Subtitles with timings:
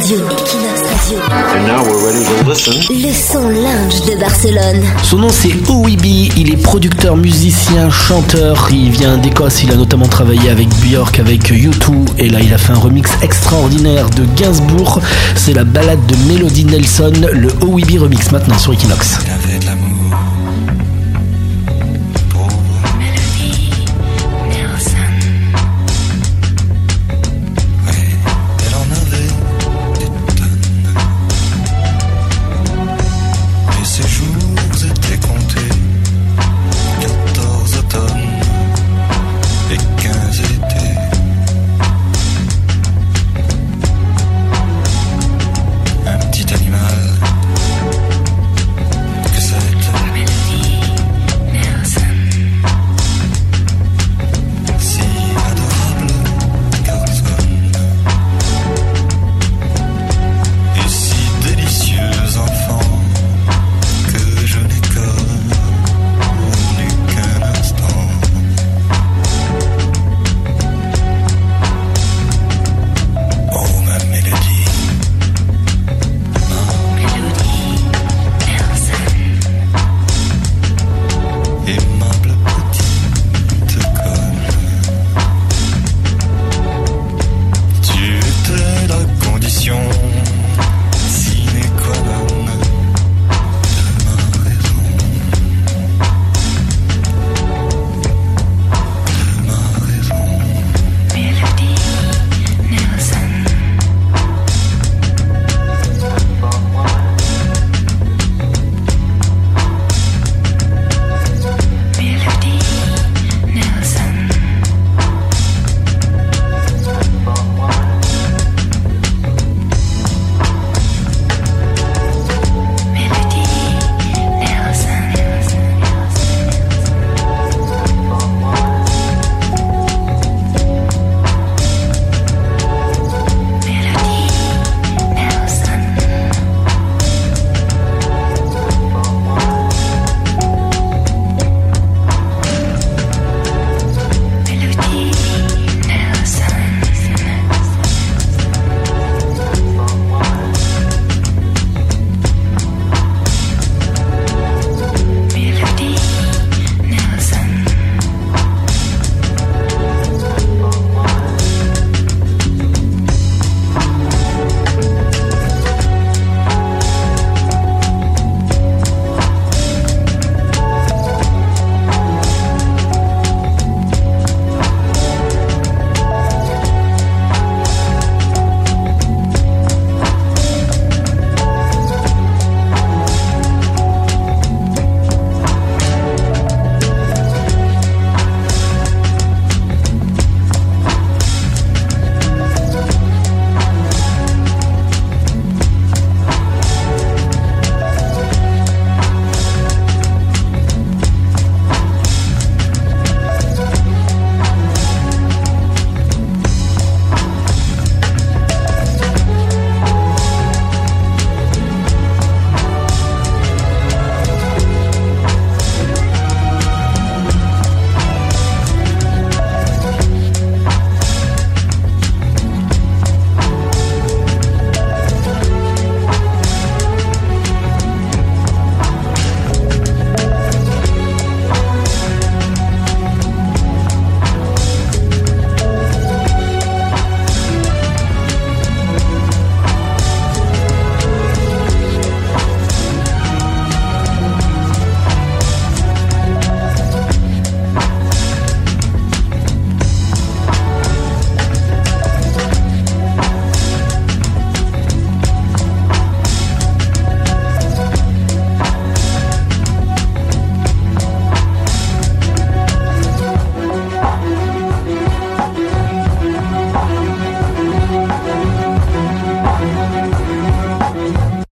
[0.00, 2.72] And now we're ready to listen.
[2.88, 4.84] Le son linge de Barcelone.
[5.02, 6.04] Son nom c'est OEB,
[6.36, 11.50] il est producteur, musicien, chanteur, il vient d'Écosse, il a notamment travaillé avec Björk, avec
[11.50, 15.00] U2 et là il a fait un remix extraordinaire de Gainsbourg,
[15.34, 19.18] c'est la balade de Melody Nelson, le OEB remix maintenant sur Equinox.